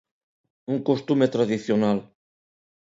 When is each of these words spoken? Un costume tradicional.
Un 0.75 0.79
costume 0.89 1.31
tradicional. 1.35 1.97